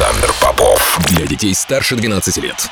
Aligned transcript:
Александр 0.00 0.32
Попов. 0.40 0.98
Для 1.08 1.26
детей 1.26 1.54
старше 1.54 1.94
12 1.94 2.38
лет. 2.38 2.70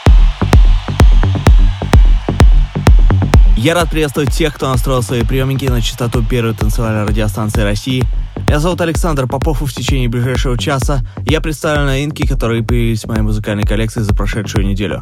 Я 3.54 3.74
рад 3.74 3.90
приветствовать 3.90 4.32
тех, 4.32 4.54
кто 4.54 4.70
настроил 4.70 5.02
свои 5.02 5.22
приемники 5.24 5.66
на 5.66 5.82
частоту 5.82 6.24
первой 6.24 6.54
танцевальной 6.54 7.04
радиостанции 7.04 7.60
России. 7.60 8.02
Меня 8.46 8.60
зовут 8.60 8.80
Александр 8.80 9.26
Попов, 9.26 9.60
и 9.60 9.66
в 9.66 9.74
течение 9.74 10.08
ближайшего 10.08 10.56
часа 10.56 11.00
я 11.26 11.42
представлю 11.42 11.84
новинки, 11.84 12.26
которые 12.26 12.64
появились 12.64 13.04
в 13.04 13.08
моей 13.08 13.20
музыкальной 13.20 13.64
коллекции 13.64 14.00
за 14.00 14.14
прошедшую 14.14 14.66
неделю. 14.66 14.98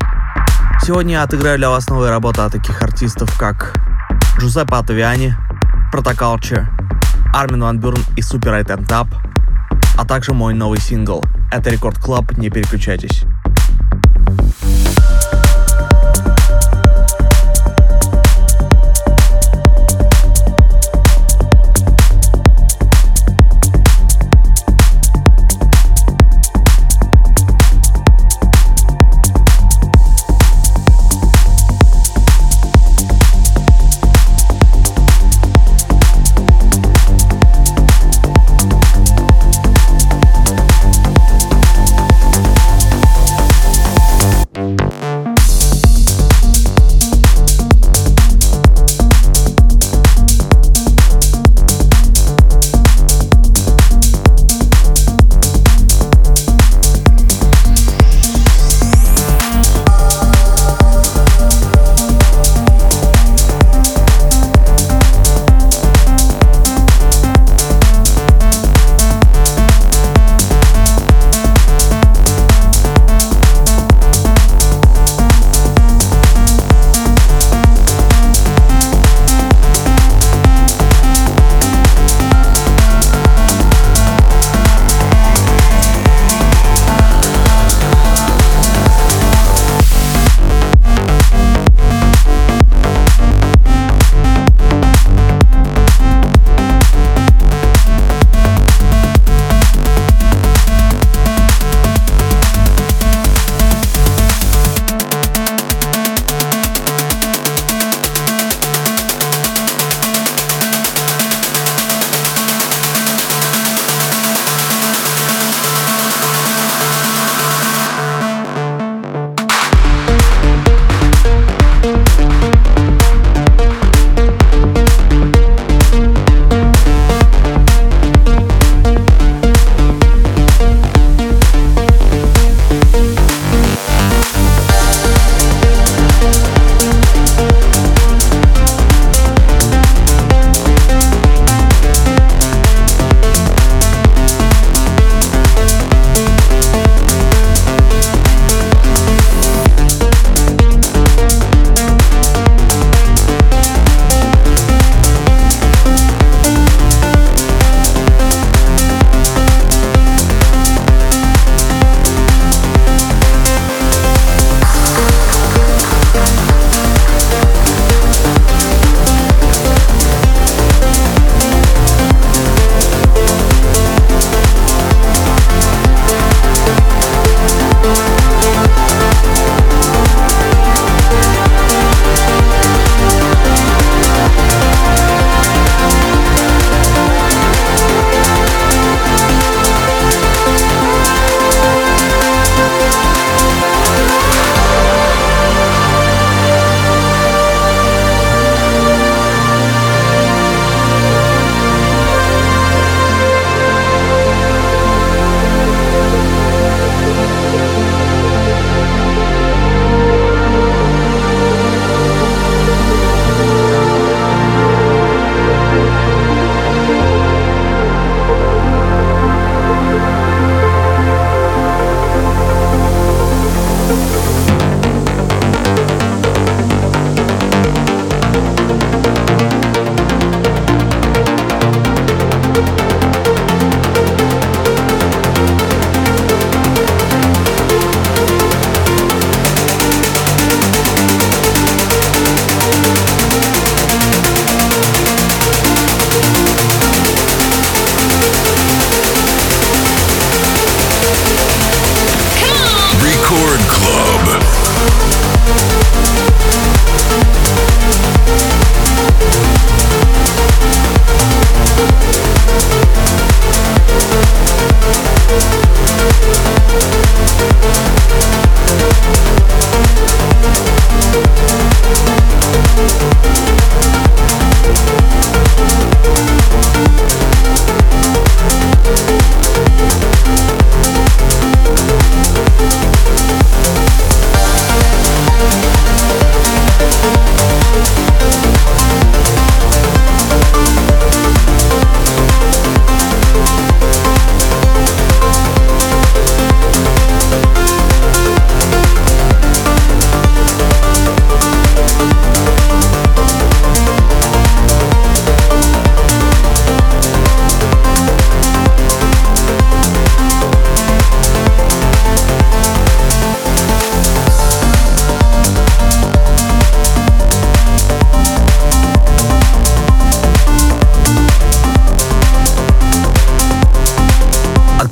Сегодня 0.82 1.14
я 1.14 1.22
отыграю 1.22 1.58
для 1.58 1.70
вас 1.70 1.88
новые 1.88 2.10
работы 2.10 2.40
от 2.40 2.50
таких 2.50 2.82
артистов, 2.82 3.38
как 3.38 3.72
Джузеппе 4.40 4.74
Атавиани, 4.74 5.36
Протокалчер, 5.92 6.68
Армин 7.32 7.62
ван 7.62 7.78
Бюрен 7.78 8.02
и 8.16 8.22
Super8 8.22 8.54
and 8.54 8.84
Tab, 8.84 9.06
а 9.96 10.04
также 10.04 10.32
мой 10.32 10.54
новый 10.54 10.78
сингл. 10.78 11.22
Это 11.50 11.70
Record 11.70 11.98
Club, 11.98 12.36
не 12.36 12.50
переключайтесь. 12.50 13.22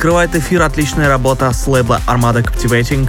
Открывает 0.05 0.37
эфир 0.37 0.61
отличная 0.61 1.09
работа 1.09 1.51
с 1.51 1.67
лейбла 1.67 1.99
Armada 2.06 2.45
Captivating 2.45 3.09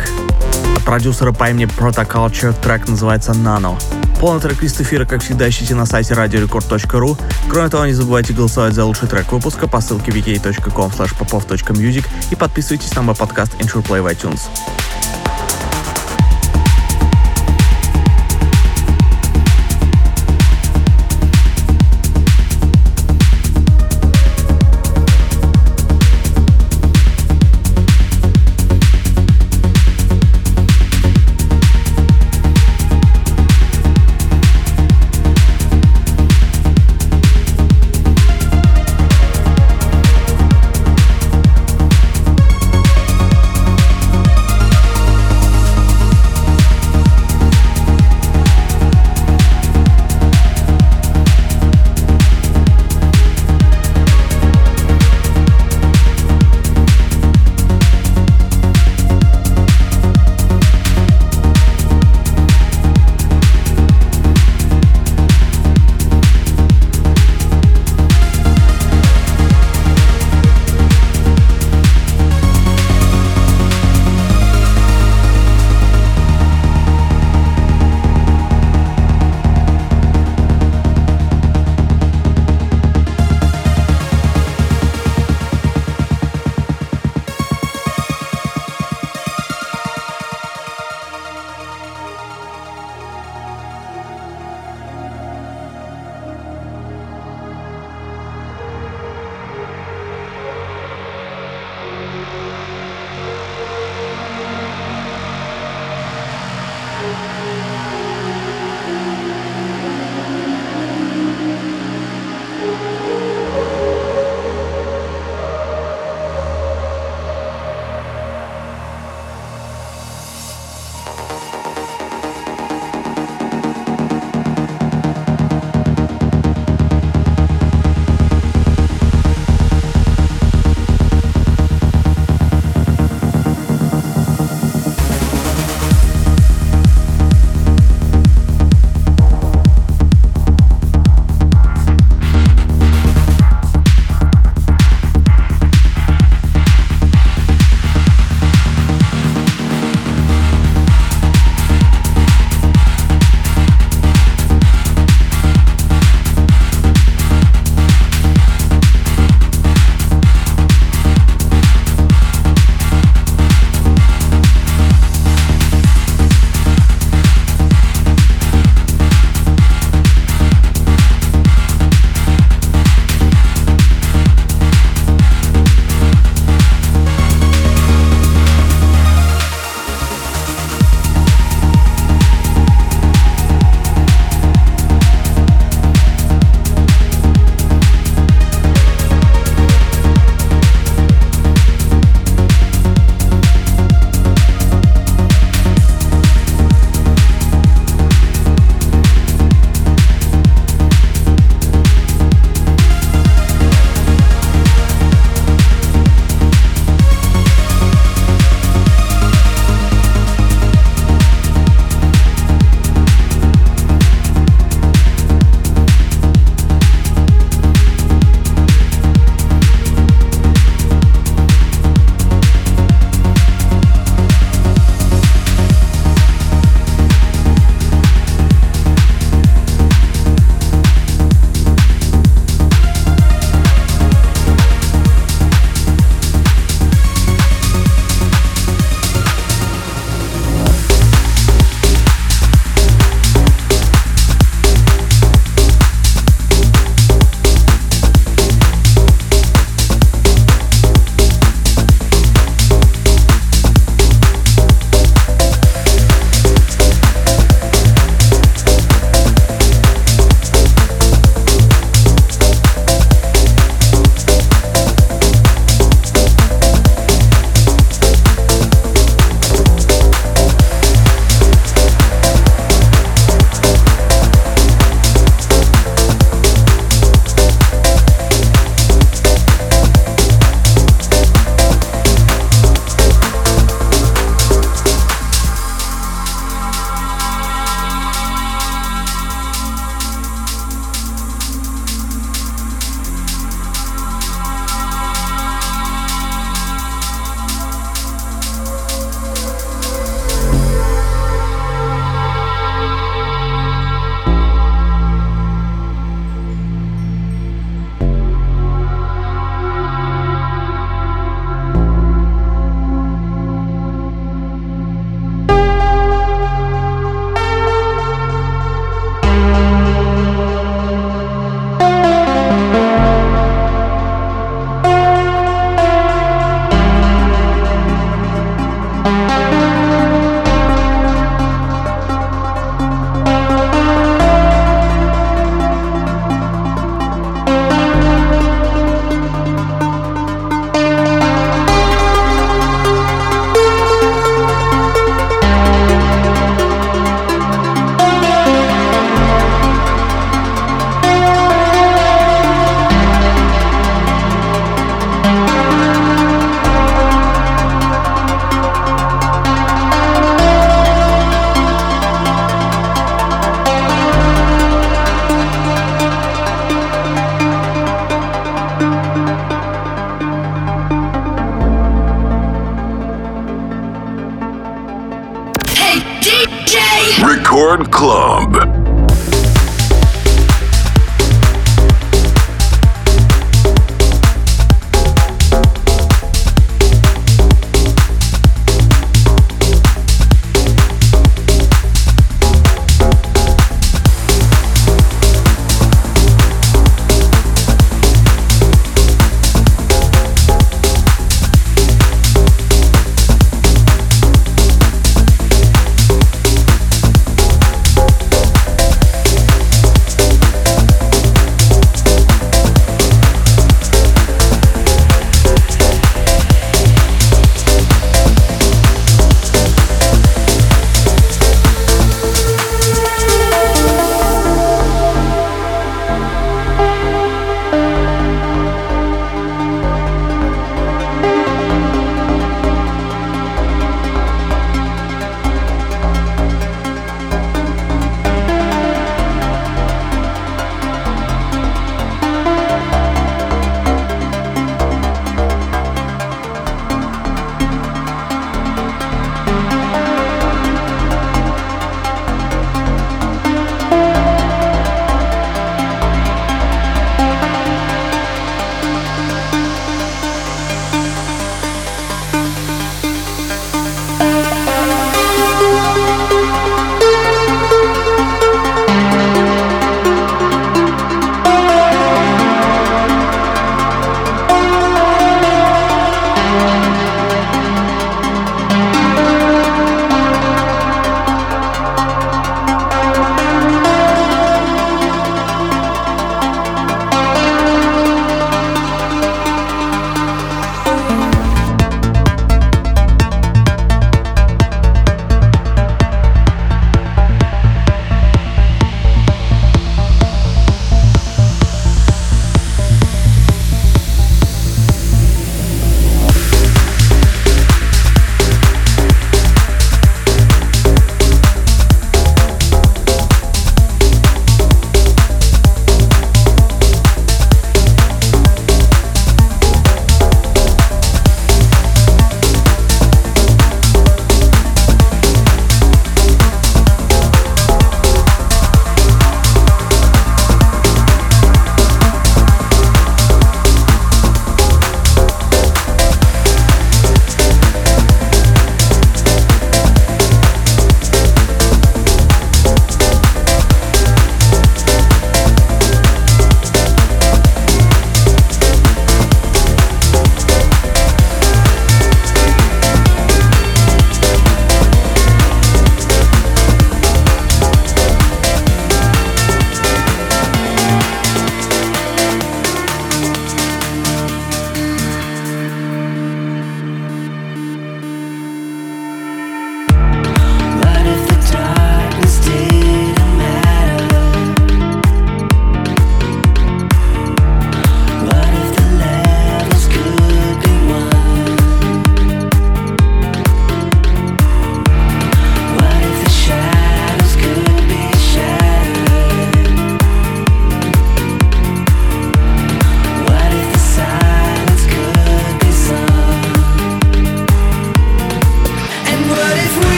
от 0.78 0.86
продюсера 0.86 1.34
по 1.34 1.50
имени 1.50 1.68
Protoculture. 1.68 2.56
Трек 2.62 2.88
называется 2.88 3.34
Nano. 3.34 3.78
Полный 4.22 4.40
трек-лист 4.40 4.80
эфира, 4.80 5.04
как 5.04 5.22
всегда, 5.22 5.50
ищите 5.50 5.76
на 5.76 5.86
сайте 5.86 6.14
radiorecord.ru. 6.14 7.20
Кроме 7.50 7.68
того, 7.68 7.86
не 7.86 7.92
забывайте 7.92 8.32
голосовать 8.32 8.74
за 8.74 8.86
лучший 8.86 9.10
трек 9.10 9.30
выпуска 9.34 9.68
по 9.68 9.82
ссылке 9.82 10.14
wiki.com 10.14 10.90
popov.music 10.90 12.06
и 12.32 12.36
подписывайтесь 12.36 12.96
на 12.96 13.02
мой 13.02 13.14
подкаст 13.14 13.56
Intro 13.56 13.86
Play 13.86 14.02
в 14.02 14.06
iTunes. 14.06 14.44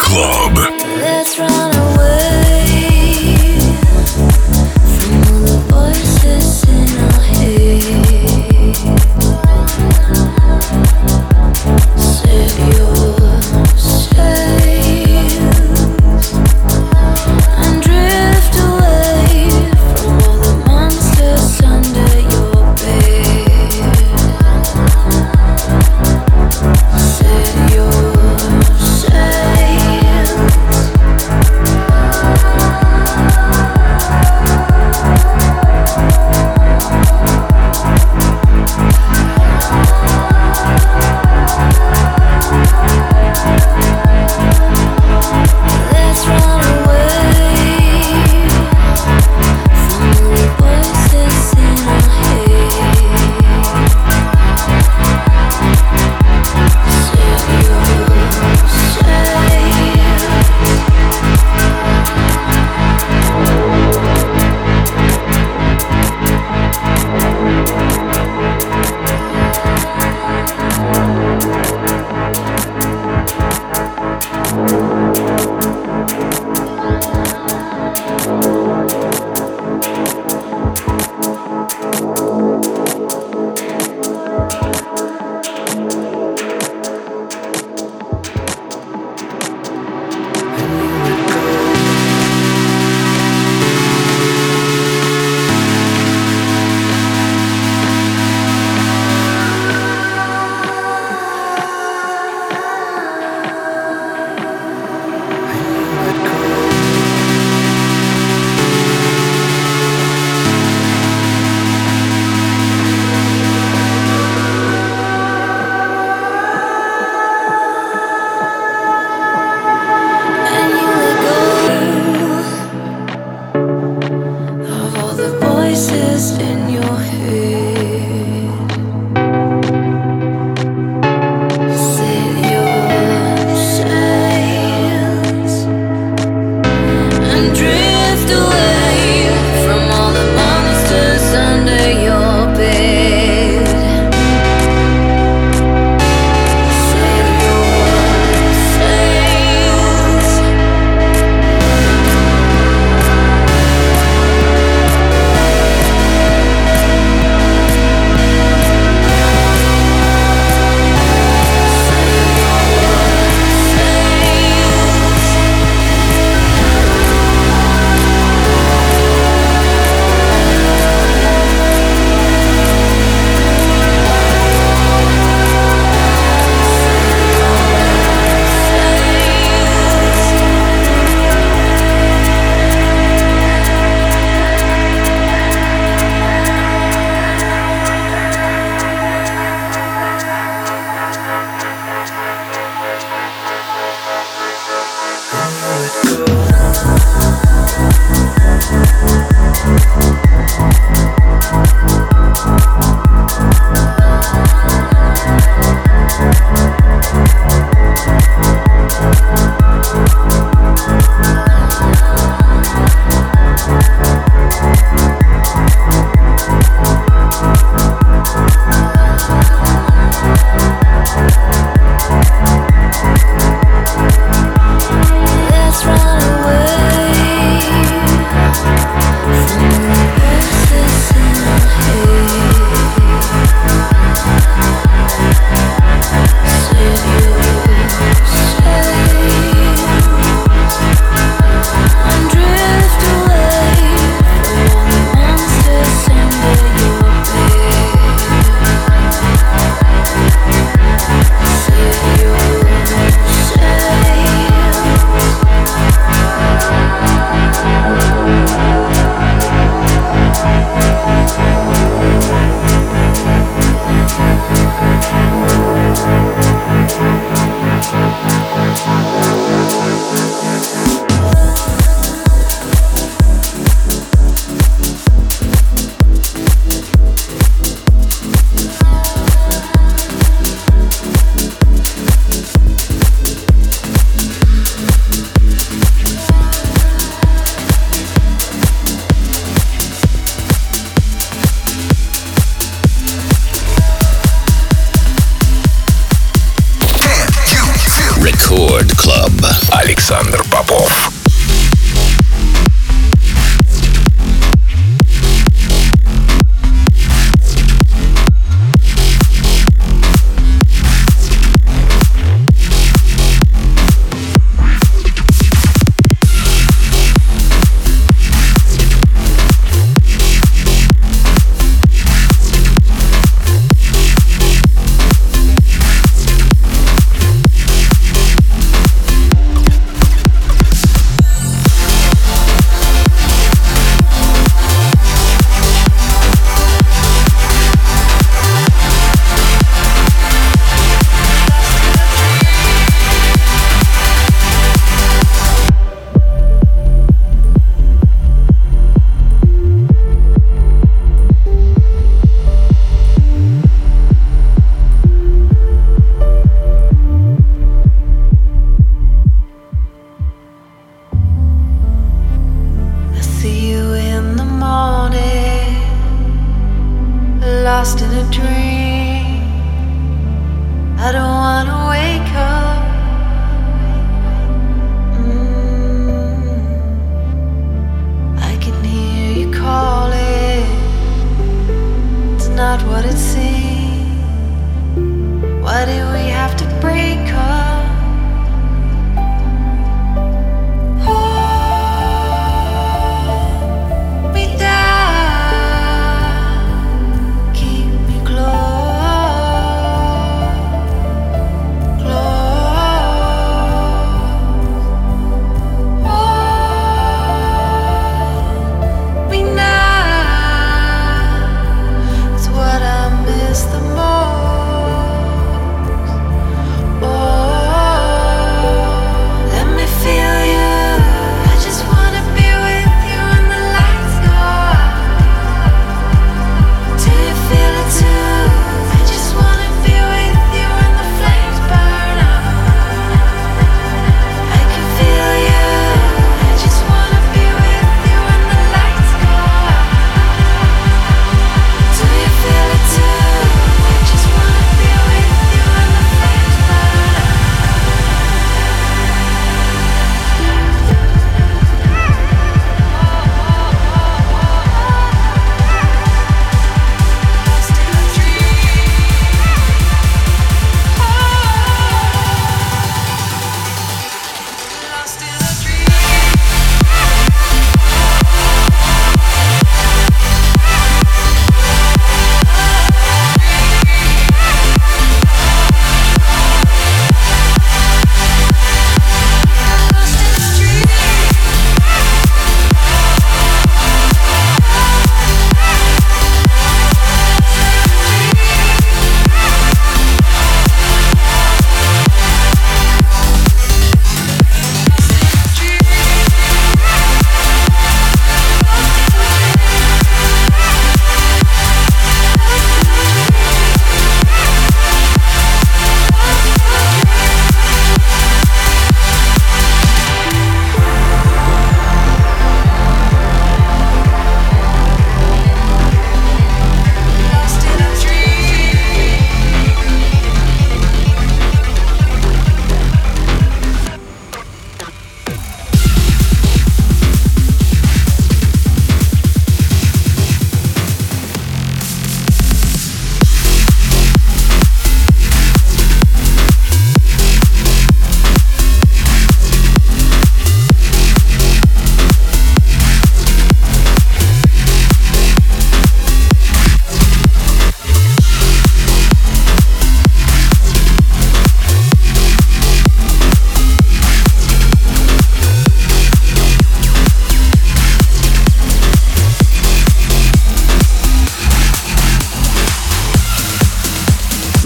Club. 0.00 0.39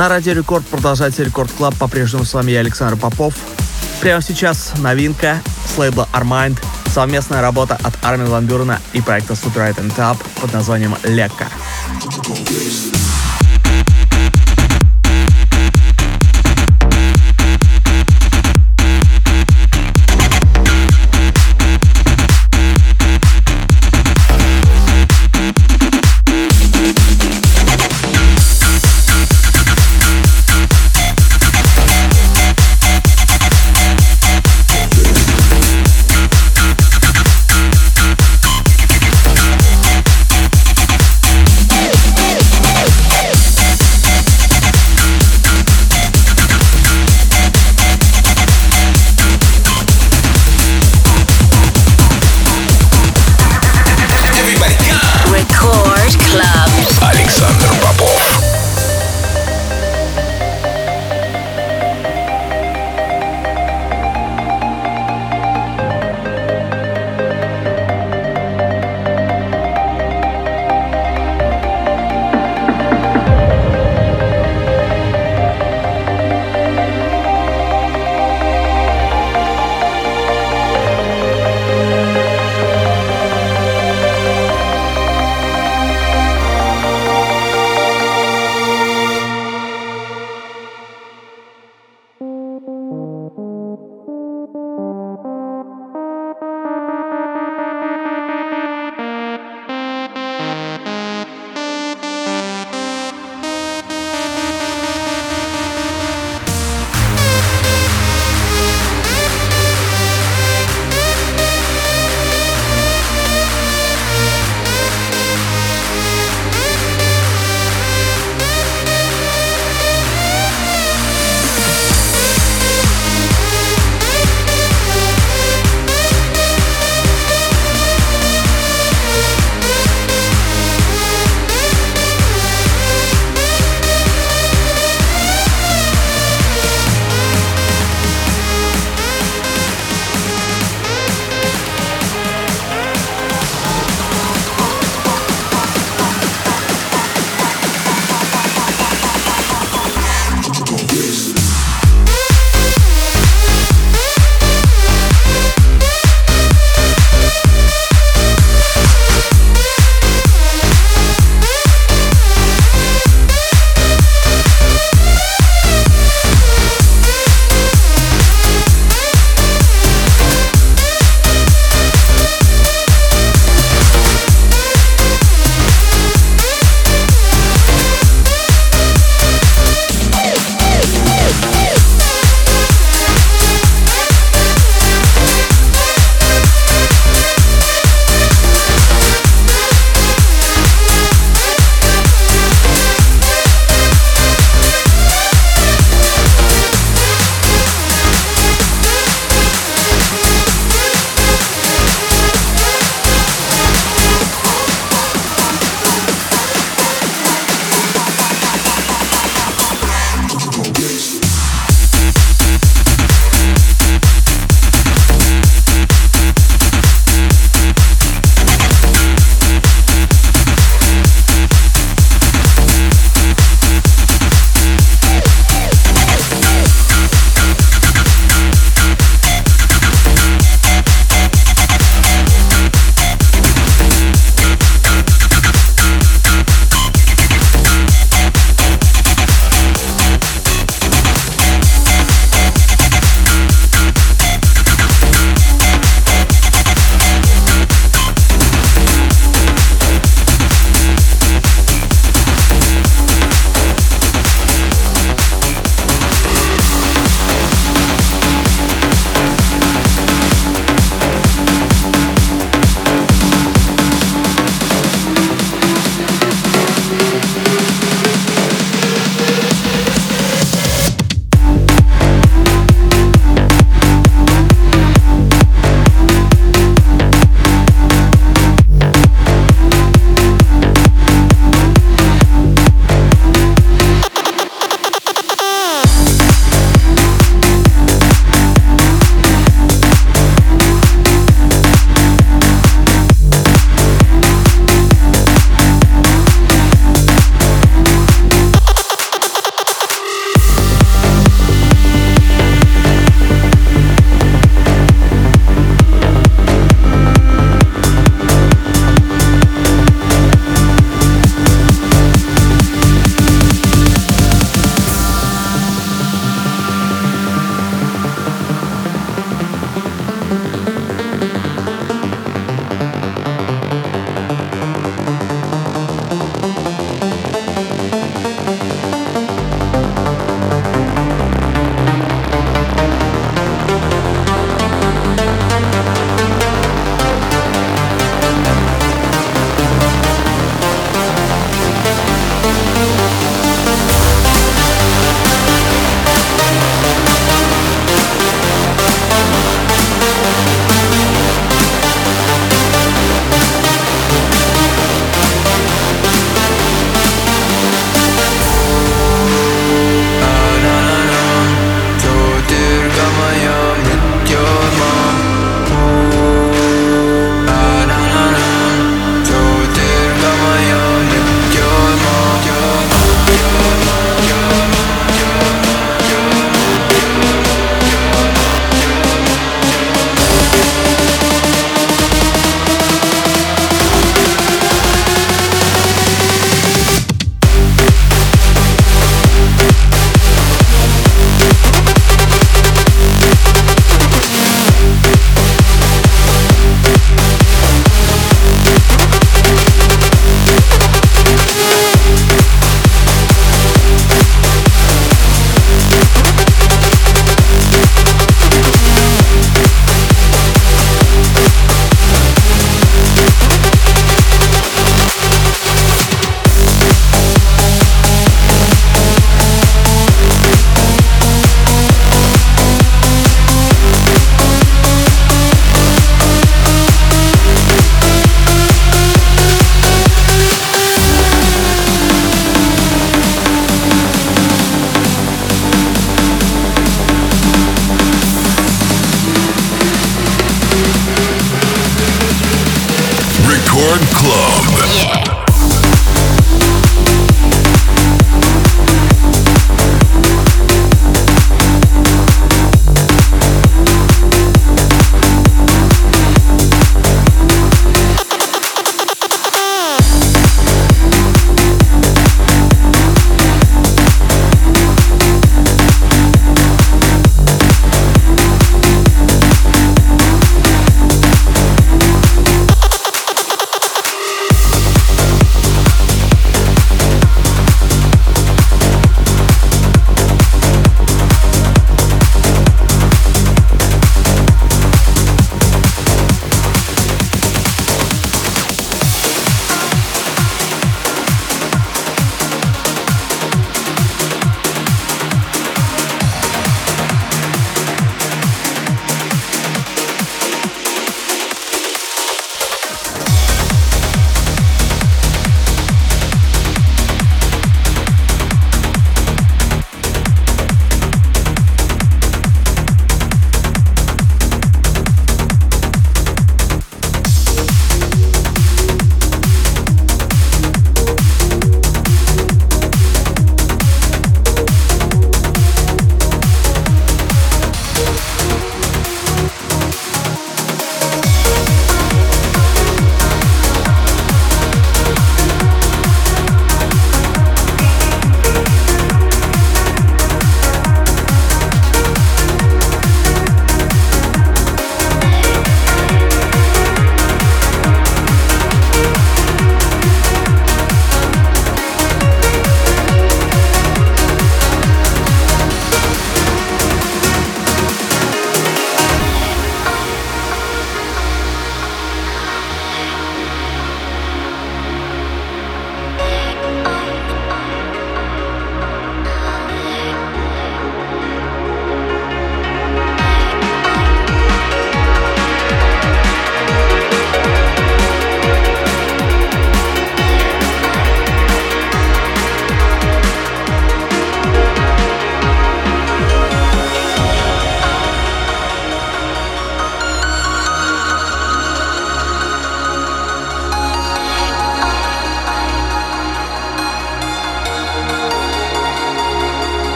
На 0.00 0.08
Радио 0.08 0.32
Рекорд 0.32 0.66
продолжается 0.66 1.22
Record 1.22 1.52
Club. 1.52 1.76
По-прежнему 1.76 2.24
с 2.24 2.32
вами 2.32 2.52
я, 2.52 2.60
Александр 2.60 2.96
Попов. 2.96 3.34
Прямо 4.00 4.22
сейчас 4.22 4.72
новинка 4.78 5.42
с 5.66 5.76
лейбла 5.76 6.08
Armind. 6.14 6.58
Совместная 6.86 7.42
работа 7.42 7.78
от 7.82 7.92
Армин 8.02 8.28
Ван 8.28 8.46
Бюрена 8.46 8.80
и 8.94 9.02
проекта 9.02 9.34
Super8 9.34 9.76
and 9.76 9.94
Tab 9.94 10.16
под 10.40 10.54
названием 10.54 10.96
«Leka». 11.04 11.48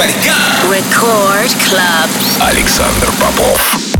Record 0.00 1.52
Club. 1.68 2.08
Александр 2.40 3.12
Попов. 3.20 3.99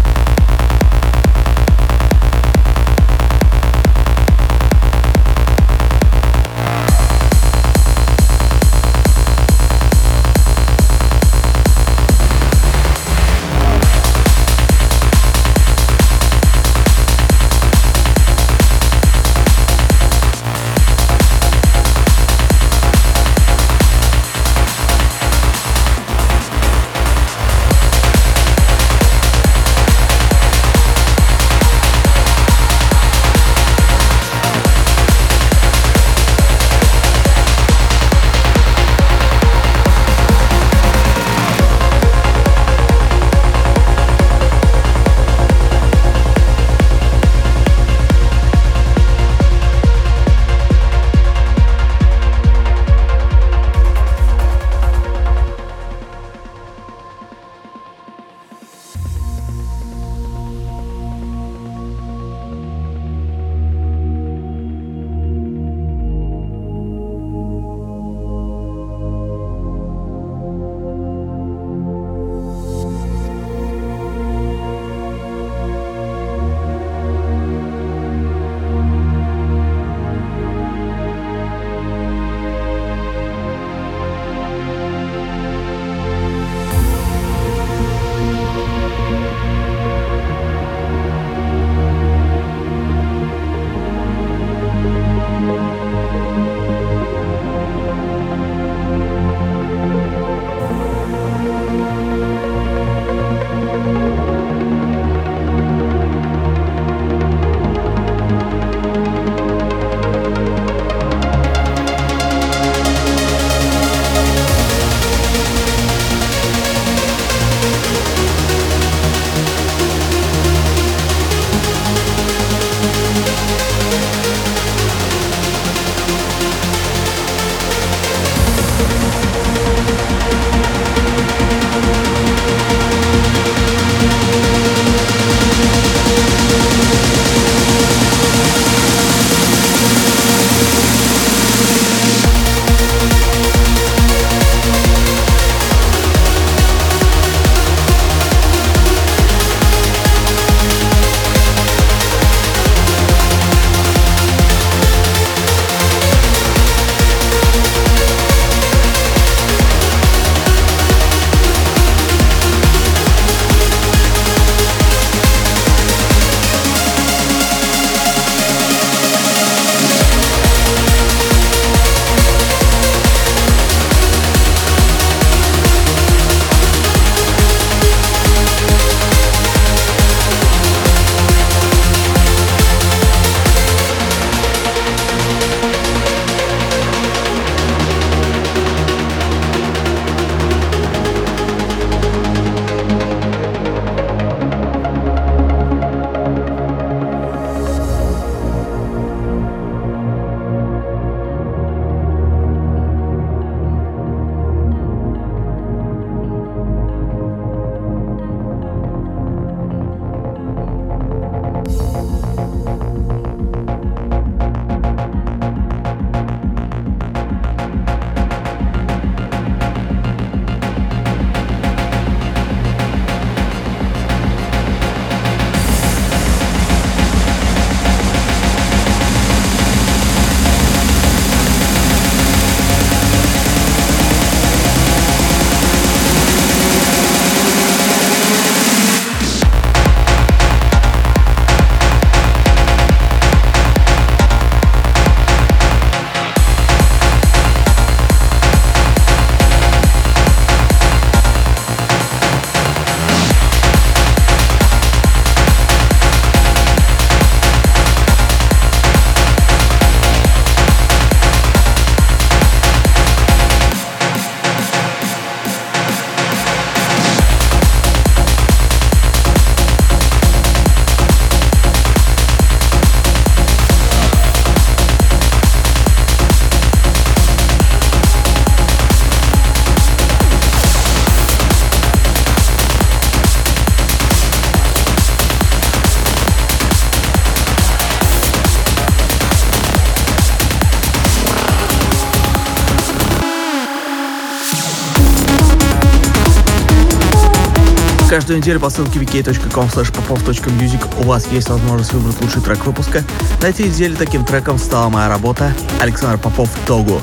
Каждую 298.21 298.41
неделю 298.41 298.61
по 298.61 298.69
ссылке 298.69 298.99
wiki.com 298.99 299.69
popov.music 299.69 301.03
у 301.03 301.05
вас 301.05 301.27
есть 301.33 301.49
возможность 301.49 301.95
выбрать 301.95 302.21
лучший 302.21 302.43
трек 302.43 302.67
выпуска. 302.67 303.03
На 303.41 303.47
этой 303.47 303.65
неделе 303.65 303.97
таким 303.97 304.27
треком 304.27 304.59
стала 304.59 304.91
моя 304.91 305.09
работа 305.09 305.55
Александр 305.81 306.19
Попов 306.19 306.51
«Тогу». 306.67 307.01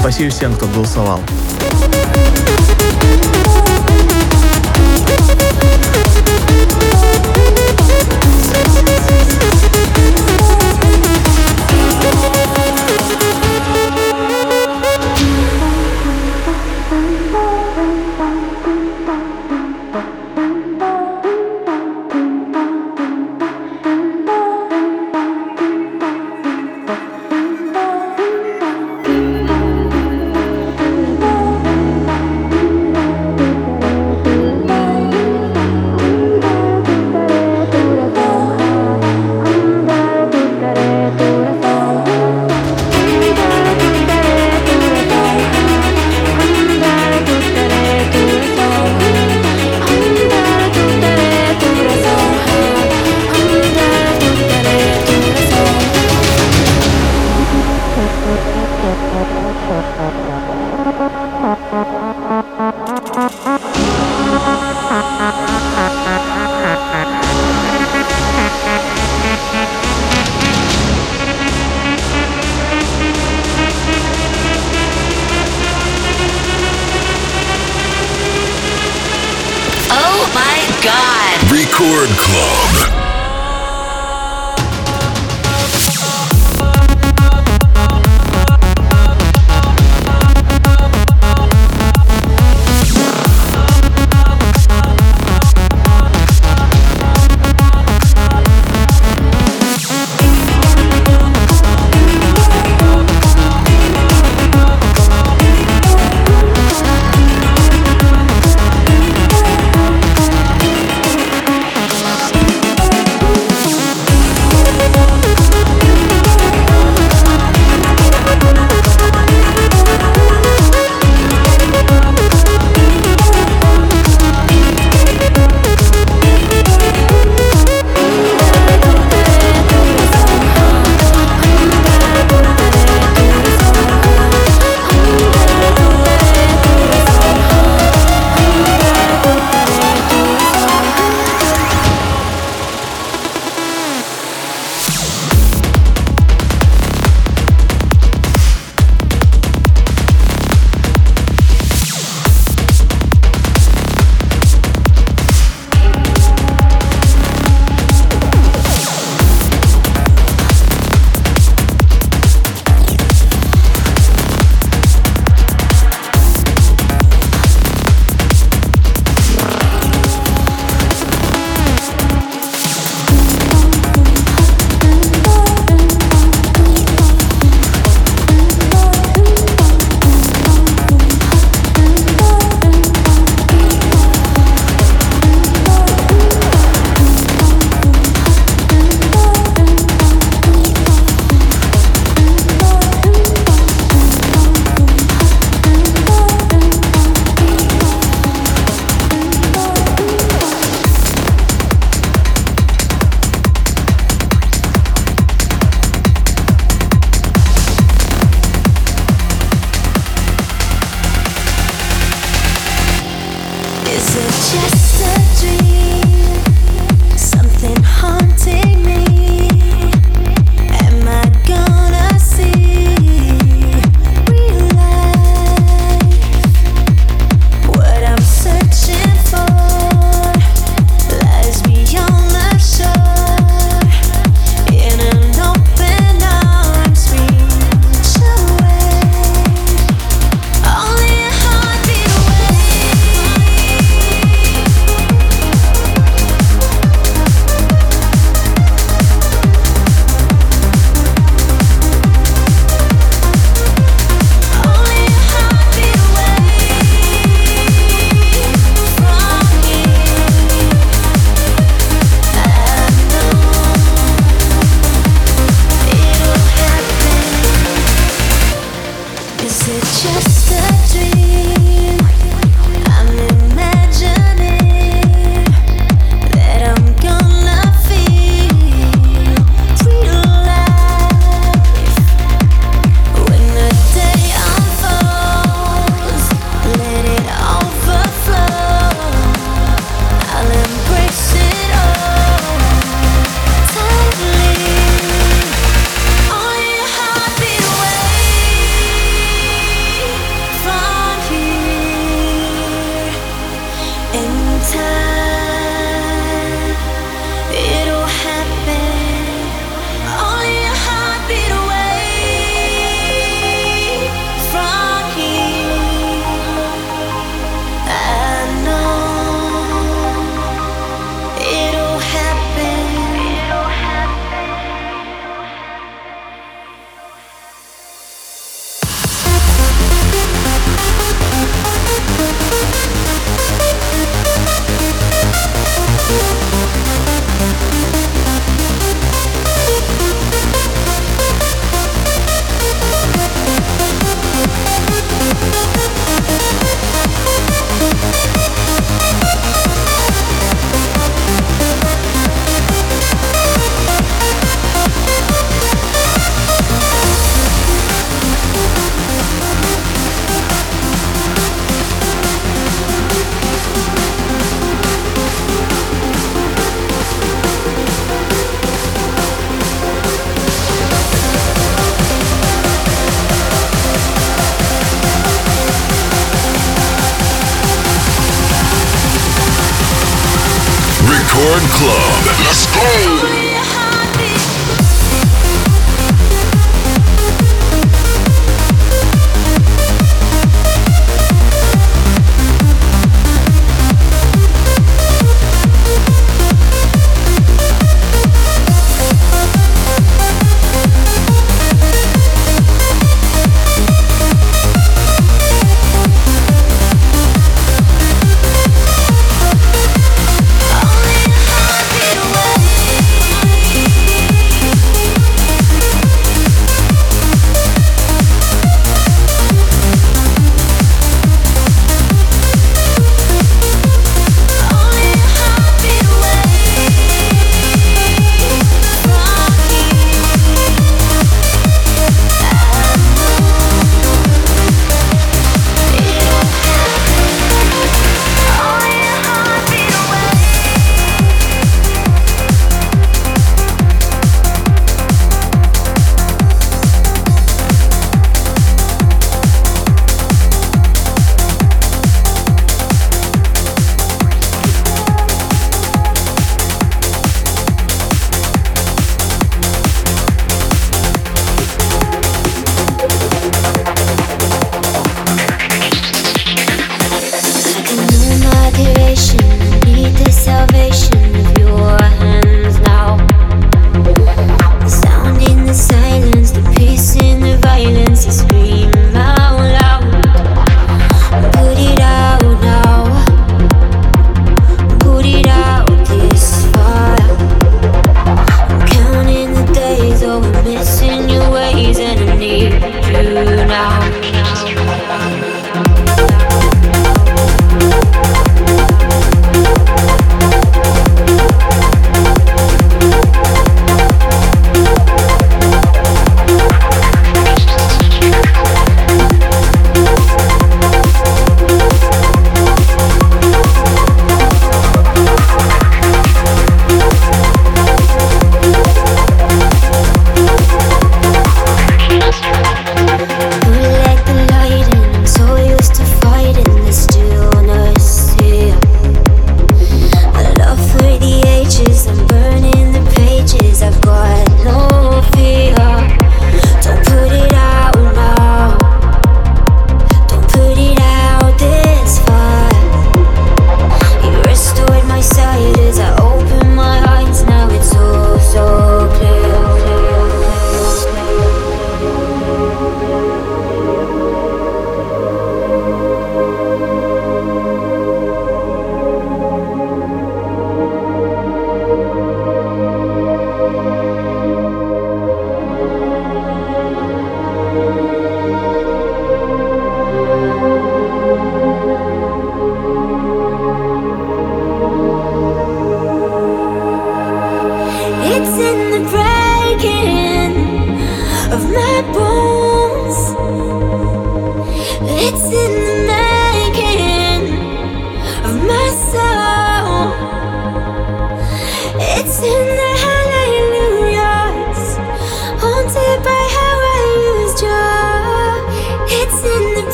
Спасибо 0.00 0.30
всем, 0.30 0.54
кто 0.54 0.66
голосовал. 0.66 1.20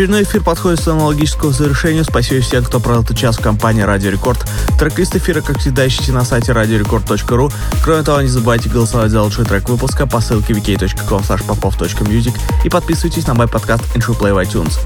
Очередной 0.00 0.22
эфир 0.22 0.42
подходит 0.42 0.80
к 0.80 0.88
аналогическому 0.88 1.52
завершению. 1.52 2.04
Спасибо 2.04 2.40
всем, 2.40 2.64
кто 2.64 2.80
провел 2.80 3.02
этот 3.02 3.18
час 3.18 3.36
в 3.36 3.42
компании 3.42 3.82
Радио 3.82 4.10
Рекорд. 4.10 4.50
Трек-лист 4.78 5.14
эфира, 5.14 5.42
как 5.42 5.58
всегда, 5.58 5.86
ищите 5.86 6.12
на 6.12 6.24
сайте 6.24 6.52
radiorecord.ru. 6.52 7.52
Кроме 7.84 8.02
того, 8.02 8.22
не 8.22 8.28
забывайте 8.28 8.70
голосовать 8.70 9.10
за 9.10 9.20
лучший 9.22 9.44
трек 9.44 9.68
выпуска 9.68 10.06
по 10.06 10.22
ссылке 10.22 10.54
wiki.com 10.54 11.20
popov.music 11.20 12.34
и 12.64 12.70
подписывайтесь 12.70 13.26
на 13.26 13.34
мой 13.34 13.46
подкаст 13.46 13.84
Intro 13.94 14.18
Play 14.18 14.32
в 14.32 14.38
iTunes. 14.38 14.78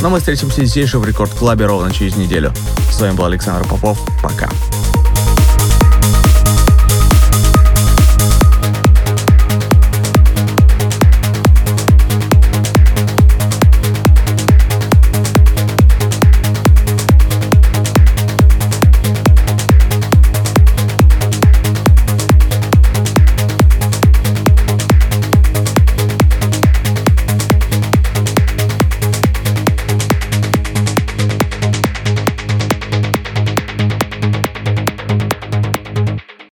Но 0.00 0.08
мы 0.08 0.20
встретимся 0.20 0.64
здесь 0.64 0.88
же 0.88 0.98
в 0.98 1.04
Рекорд 1.04 1.34
Клабе 1.34 1.66
ровно 1.66 1.92
через 1.92 2.16
неделю. 2.16 2.50
С 2.90 2.98
вами 2.98 3.14
был 3.14 3.26
Александр 3.26 3.68
Попов. 3.68 3.98
Пока. 4.22 4.48